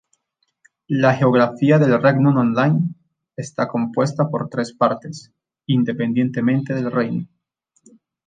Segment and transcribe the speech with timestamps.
[0.87, 2.95] La geografía de Regnum Online
[3.37, 5.31] está compuesta por tres partes,
[5.67, 7.27] independientemente del reino.